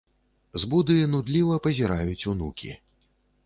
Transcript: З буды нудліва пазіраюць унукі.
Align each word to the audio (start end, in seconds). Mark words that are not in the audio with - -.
З 0.63 0.69
буды 0.71 0.95
нудліва 1.11 1.61
пазіраюць 1.69 2.27
унукі. 2.35 2.77